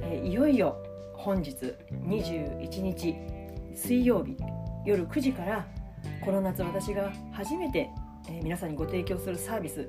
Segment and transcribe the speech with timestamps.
[0.00, 0.76] え、いよいよ
[1.14, 1.50] 本日
[1.90, 3.14] 21日
[3.74, 4.36] 水曜日
[4.84, 5.66] 夜9時から
[6.24, 7.90] この夏私が初めて、
[8.28, 9.88] え、皆さんにご提供するサービス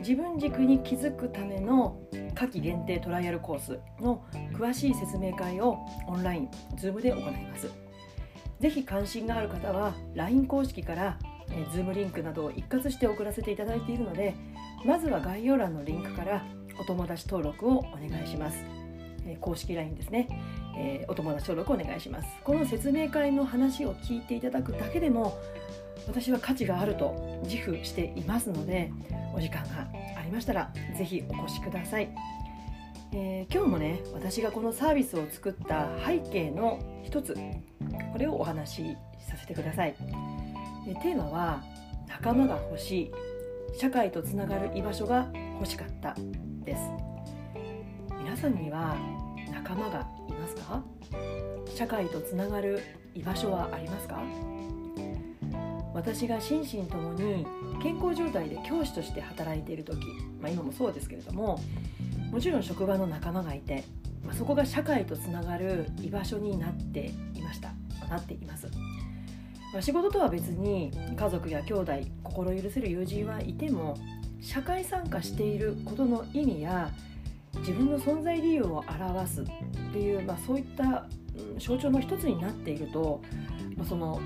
[0.00, 2.00] 自分軸に気づくための
[2.34, 5.78] 夏季限定トライアルコースの詳しい説明会を
[6.08, 7.70] オンライン Zoom で行います。
[8.60, 11.18] ぜひ関心がある方は LINE 公式から
[11.50, 14.34] え、Zoom リンクなどを一括して送らせていただいているので
[14.84, 16.44] まずは概要欄のリンクから
[16.78, 18.58] お友達登録をお願いします、
[19.40, 20.28] 公式 LINE ですね、
[20.76, 22.28] えー、お友達登録お願いします。
[22.44, 25.38] この説明会の話を聞いていただくだけでも
[26.06, 28.92] 私は価値があると自負していますので
[29.34, 32.10] お時間がありましたら是非お越しください、
[33.12, 37.34] えー、今日もね私がこのサービスを作った背景の一つ
[38.12, 38.96] これをお話し
[39.28, 39.94] させてください。
[41.02, 41.62] テーマは
[42.08, 43.12] 「仲間が欲しい
[43.78, 46.14] 社会とつながる居場所が欲しかった」
[46.64, 46.82] です。
[48.18, 48.96] 皆さんには
[49.64, 50.82] 仲間がいますか？
[51.74, 52.82] 社会とつながる
[53.14, 54.22] 居場所はありますか？
[55.94, 57.46] 私が心身ともに
[57.82, 60.06] 健康状態で教師として働いている時、
[60.38, 61.58] まあ、今もそうですけれども
[62.30, 63.84] もちろん職場の仲間がいて、
[64.22, 67.70] まあ、そこが社会とつながる居場所になっていました。
[68.10, 68.68] なっています。
[69.72, 71.92] まあ、仕事とは別に家族や兄弟
[72.22, 73.96] 心許せる友人はいても
[74.42, 76.90] 社会参加していることの意味や
[77.64, 79.44] 自分の存在理由を表すっ
[79.90, 81.06] ていう、まあ、そういった、
[81.58, 83.22] 象徴の一つになっていると、
[83.76, 84.20] まあ、その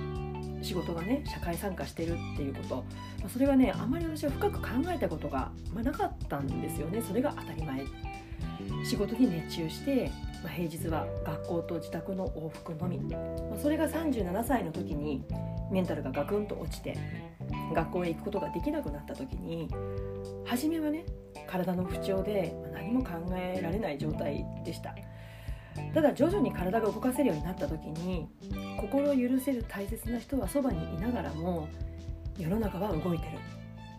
[0.60, 2.74] 仕事がね社会参加してるっていうこと、
[3.20, 7.00] まあ、それがねあまり私は深く考えたことが、まあ、なかったんですよね。
[7.00, 7.84] それが当たり前。
[8.84, 10.10] 仕事に熱中して、
[10.42, 13.16] まあ、平日は学校と自宅の往復のみ、ま
[13.54, 15.24] あ、それが37歳の時に
[15.70, 16.96] メンタルがガクンと落ちて
[17.74, 19.68] 学校へ行くことができなくなった時に
[20.44, 21.04] 初めはね
[21.48, 24.94] 体の不調で何も考えられない状態でした。
[25.94, 28.28] ただ徐々に体が動かせるようになった時に
[28.80, 31.68] 心を許せる大切な人はそばにいながらも
[32.36, 33.38] 世の中は動いてる。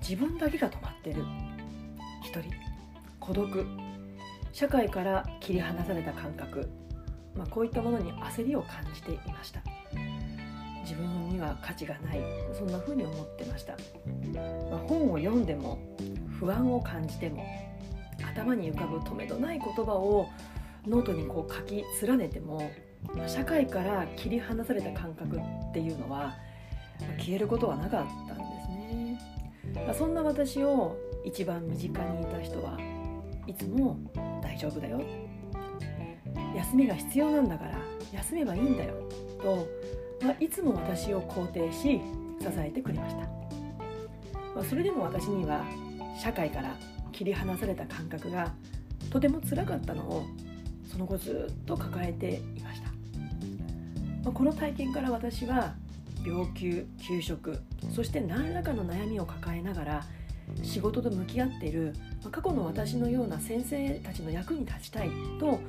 [0.02, 1.24] 自分だけが止まってる。
[2.22, 2.44] 一人。
[3.20, 3.66] 孤独。
[4.52, 6.70] 社会から切り離された感覚、
[7.36, 9.62] まあ、こういったものに焦りを感じていました。
[10.82, 12.20] 自分には価値がない。
[12.58, 13.74] そんな風に思ってました、
[14.72, 15.78] まあ、本を読んでも
[16.40, 17.44] 不安を感じても
[18.26, 20.30] 頭に浮かぶ止めどない言葉を
[20.88, 22.72] ノートにこう書き連ねても、
[23.28, 26.36] 社会から切り離された感覚っていうのは、
[27.18, 32.78] 消えることはなかったんですね、ま、そんな私を一番身近にいた人は
[33.48, 33.98] いつも
[34.42, 35.02] 大丈夫だよ。
[36.56, 37.80] 休みが必要なんだから
[38.14, 38.96] 休めばいいんだよ。
[39.42, 39.68] と、
[40.22, 42.02] まあ、いつも私を肯定し
[42.42, 43.22] 支えてくれました、
[44.56, 45.64] まあ、それでも私には
[46.22, 46.76] 社会から
[47.12, 48.54] 切り離された感覚が
[49.10, 50.26] とてもつらかったのを
[50.86, 52.90] その後ずっと抱えていました、
[54.26, 55.76] ま、この体験から私は
[56.26, 57.62] 病休休職
[57.96, 60.04] そして何らかの悩みを抱えながら
[60.64, 61.94] 仕事と向き合っている
[62.32, 65.60] 過去の私のような先生たちの役に立ちたいと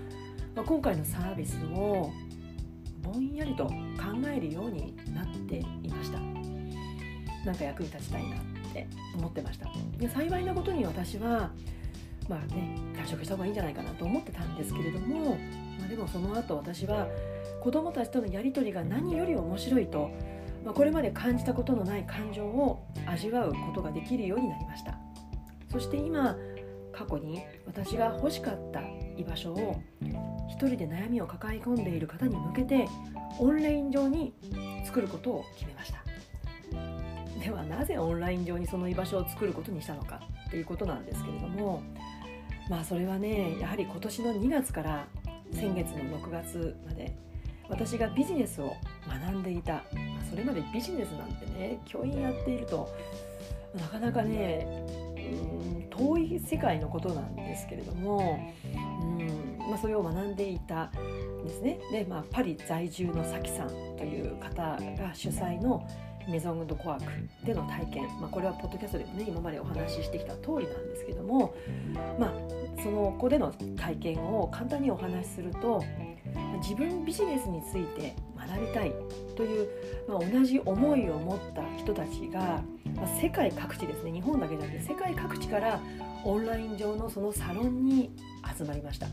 [0.56, 2.10] 今回のサービスを
[3.02, 3.74] ぼんやりと考
[4.26, 6.18] えるようになっていました。
[7.44, 8.59] なんか役に立ちたいな。
[8.70, 8.86] って
[9.16, 9.69] 思ってました。
[9.98, 11.50] で幸いなことに私は
[12.28, 15.36] まあね退職した方がいいんじゃないかなと思ってたんですけれども、
[15.78, 17.09] まあ、でもその後私は
[17.60, 20.10] 子どもたちとのやり取りが何より面白いと
[20.64, 24.98] まあ、これまで感じたことのない感情を味わうことができるようになりました。
[25.70, 26.36] そして今
[26.92, 28.83] 過去に私が欲しかった
[29.16, 29.80] 居場所を
[30.48, 32.89] 一人で悩みを抱え込んでいる方に向けて
[33.39, 34.34] オンライン上に
[34.84, 36.09] 作ることを決めました。
[37.41, 41.83] ではなぜオンライン上にその居場所を作ることにしたのかっていうことなんですけれども
[42.69, 45.07] まあそれはねやはり今年の2月から
[45.53, 47.16] 先月の6月まで
[47.69, 48.75] 私がビジネスを
[49.09, 49.83] 学んでいた。
[50.31, 52.89] それまでビジネスなんてね教員やっていると
[53.75, 54.66] なかなかね
[55.16, 61.81] うん遠い世界のことなんですけれどもうん、まあ、それを学んでいたんですね。
[61.91, 65.87] で、まあ、パリ在住のさきさんという方が主催の
[66.28, 71.54] メゾン・ド・コワークでの体験、まあ、これはポッドキャストでもね今までお話ししてきた通りなんですけども、
[72.18, 75.82] まあ、その子での体験を簡単にお話しすると
[76.60, 78.92] 自分ビジネスについて学びたい
[79.36, 79.68] という、
[80.08, 82.62] まあ、同じ思いを持った人たちが、
[82.94, 85.80] まあ、世界各地ですね日本だけじゃなくて世界各地から
[86.24, 88.10] オンライン上のそのサロンに
[88.56, 89.06] 集まりました、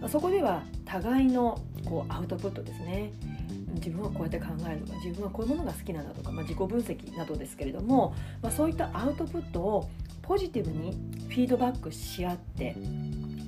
[0.00, 3.12] まあ、そこでは互いのこうアウトプットですね
[3.78, 9.88] 自分はこうやって考えるとか自分はこういうものが好きなんだとか、まあ、自己分析などですけれども、まあ、そういったアウトプットを
[10.22, 10.92] ポジティブに
[11.28, 12.76] フィードバックし合って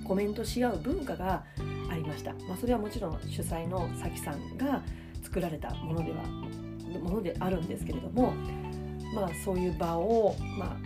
[0.05, 1.45] コメントし合う文化が
[1.91, 4.83] ありました、まあ、それはもちろん主催のさきさんが
[5.23, 6.23] 作られたものでは
[6.99, 8.33] ものであるんですけれども、
[9.15, 10.77] まあ、そういう場を、まあ、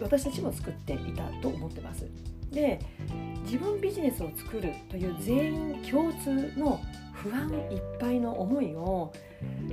[0.00, 2.06] 私たちも作っていたと思ってます。
[2.50, 2.80] で
[3.44, 6.80] 自分ビジネスを作るという全員共通の
[7.22, 9.12] 不安いっぱいの思いを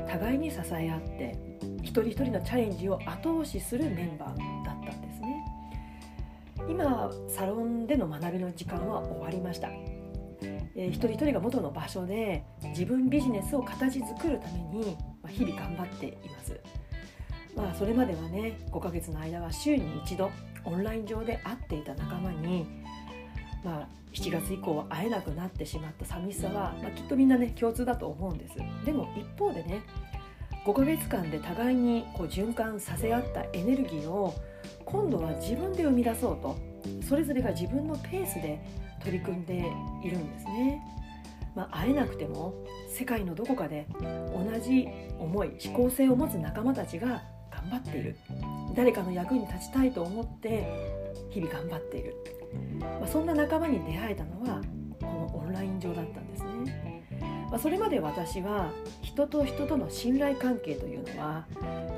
[0.07, 1.38] 互いに支え合って
[1.81, 5.45] 一人一人のチャレンジを後押しするメンバーだったんですね。
[6.69, 9.69] 今サロンでの学びの時間は終わりました、
[10.41, 14.97] えー、一人一人が元の場所で自分ビジネスを形作るために
[15.29, 16.59] 日々頑張っています。
[17.55, 20.29] まあそれまではね5ヶ月の間は週に一度
[20.65, 22.67] オンライン上で会っていた仲間に
[23.63, 28.56] まあ、7月以降は会えなくなってしまった寂しさは、まあ、きっとみんなね共通だと思うんです。
[28.86, 29.81] でも一方でね
[30.65, 34.33] 5ヶ月間で互いにこう循環させ合ったエネルギーを
[34.86, 36.57] 今度は自分で生み出そうと
[37.07, 38.62] それぞれが自分のペースで
[39.04, 39.71] 取り組んで
[40.04, 40.81] いるんですね。
[41.56, 42.54] まあ、会えなくても
[42.88, 44.88] 世界のどこかで同じ
[45.19, 48.15] 思い思考性を持つ仲間たちが頑張っている。
[48.75, 50.68] 誰かの役に立ちたいと思って
[51.31, 52.15] 日々頑張っている。
[52.81, 54.61] まあ、そんな仲間に出会えたのは
[54.99, 57.03] このオンライン上だったんですね、
[57.49, 58.71] まあ、それまで私は
[59.01, 61.45] 人と人との信頼関係というのは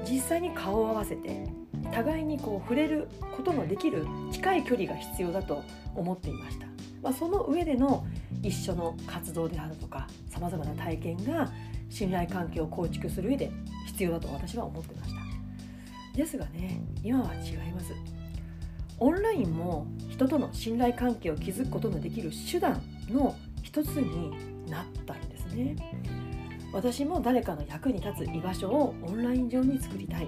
[0.10, 1.48] 実際に顔を合わせて
[1.92, 5.64] 互いにこう触れることのできる近い距離が必要だと
[5.96, 6.68] 思っていました、
[7.02, 8.06] まあ、その上での
[8.44, 11.50] 一緒の活動であるとかさまざまな体験が
[11.90, 13.52] 信頼関係を構築する上で
[13.88, 15.20] 必要だと私は思ってました。
[16.16, 17.94] ですがね今は違います。
[19.00, 24.32] オンラインも人との信頼関係を築くことのできる手段の一つに
[24.70, 25.76] なったんですね。
[26.72, 30.28] 私も誰かの役に立つ居場所をオンライン上に作りたい。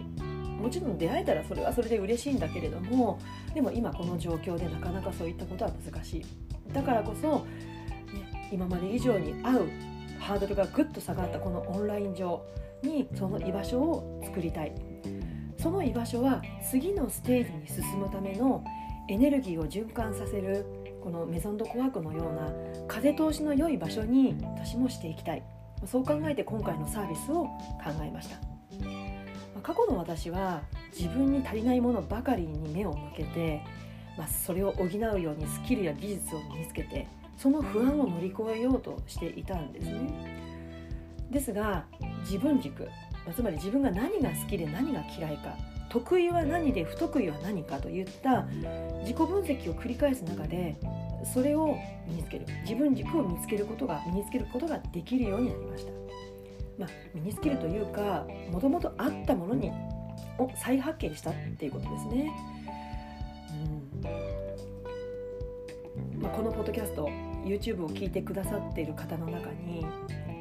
[0.62, 3.19] もちろん出会えたらそれはそれで嬉しいんだけれども
[3.56, 6.25] でも今この状況でなかなかそういったことは難しい。
[6.71, 7.39] だからこそ、
[8.13, 9.69] ね、今まで以上に合う
[10.19, 12.45] ハードルがぐっと下がったこのオンライン上
[12.83, 14.90] にその居場所を作りたい。
[15.61, 18.63] その居場所は次のステージに進むための
[19.07, 20.65] エネルギーを循環させる
[21.03, 22.51] このメゾンドコワークのような
[22.87, 25.43] 風通しの良い場所に私もしていきたい。
[25.85, 27.57] そう考えて今回のサービスを考
[28.03, 28.37] えました
[29.61, 30.61] 過去の私は
[30.95, 33.63] 自分に足りないものばかりに目を向けて、
[34.17, 40.37] まあ、それを補うようにスキルや技術を身につけてその不安を乗り越えようとしていたんですね。
[41.31, 41.85] ですが
[42.23, 42.87] 自分軸
[43.33, 45.56] つまり自分が何が好きで何が嫌いか
[45.89, 48.44] 得意は何で不得意は何かといった
[49.01, 50.78] 自己分析を繰り返す中で
[51.33, 52.45] それを身につける。
[52.63, 55.92] 自分軸を見つけることが身につけることができるようになりました、
[56.80, 59.72] まあ、身につけるというかもともとあったものに
[60.38, 62.31] を再発見したっていうことですね、
[66.16, 66.21] うん。
[66.21, 67.09] まあ、このポッドキャスト
[67.44, 69.85] YouTube を聞いてくださっている方の中に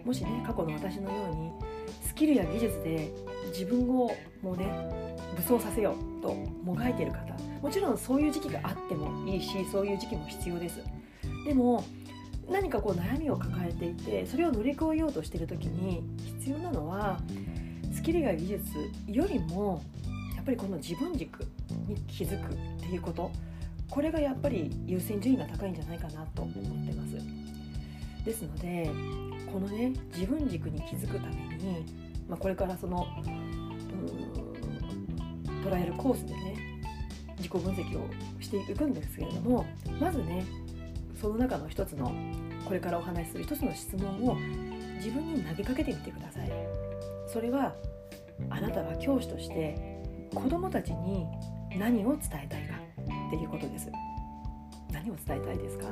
[0.04, 1.69] もしね過去の私のように
[2.02, 3.12] スキルや技術で
[3.48, 4.66] 自分をもうね
[5.36, 10.80] 武装させようともがいている方もちろんそういう時期があってもいいしそういう時期も必要です。
[11.44, 11.84] でも
[12.48, 16.02] 何かこう悩みを抱えていてそれを乗り越えようとしてる時に
[16.38, 17.20] 必要なのは
[17.92, 18.72] スキルや技術
[19.06, 19.82] よりも
[20.34, 21.46] やっぱりこの自分軸
[21.86, 23.30] に気づくっていうこと。
[23.90, 26.54] これがやっぱり優先順位が高いんじゃないかなと思っ
[26.86, 27.39] てます。
[28.24, 28.90] ですので
[29.52, 31.84] このね自分軸に気づくために、
[32.28, 33.06] まあ、これからその
[35.64, 36.56] 捉えるコースでね
[37.36, 38.08] 自己分析を
[38.40, 39.66] していくんですけれども
[40.00, 40.44] まずね
[41.20, 42.12] その中の一つの
[42.64, 44.36] これからお話しする一つの質問を
[44.96, 46.50] 自分に投げかけてみてください。
[47.26, 47.74] それは
[48.48, 50.00] あなたは教師として
[50.34, 51.26] 子どもたちに
[51.78, 52.74] 何を伝えたいか
[53.28, 53.90] っていうことです。
[54.92, 55.86] 何を伝えたいですか？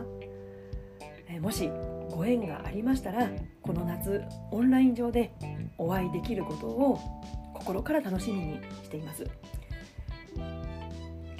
[1.28, 1.70] えもし
[2.10, 3.28] ご縁がありましたら
[3.62, 5.32] この夏オンライン上で
[5.76, 6.98] お会いできることを
[7.54, 9.26] 心から楽しみにしています。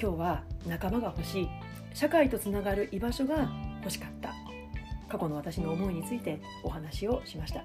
[0.01, 1.49] 今日は仲間が欲しい
[1.93, 4.33] 社会とつながる居場所が欲しかった
[5.09, 7.65] 過去の私の思いについてお話をしました。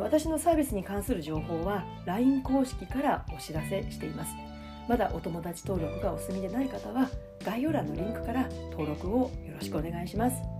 [0.00, 4.32] 私のサービスに関する情報は LINE 公式からお知らせしています。
[4.88, 7.08] まだお友達登録がお済みでない方は
[7.44, 10.55] 概要欄のリンクから登録をよろしくお願いします。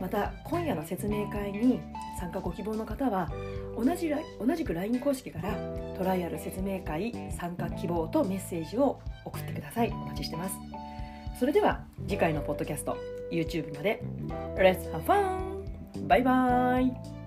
[0.00, 1.80] また今夜の説明会に
[2.18, 3.30] 参加ご希望の方は
[3.76, 5.54] 同じ同じく LINE 公式から
[5.96, 9.90] トライアル説明会参加希望とメッセージを送ってください。
[9.90, 10.54] お待ちしてます。
[11.38, 12.96] それでは次回のポッドキャスト
[13.30, 14.02] YouTube まで。
[14.56, 16.06] Let's have fun!
[16.06, 17.17] バイバイ!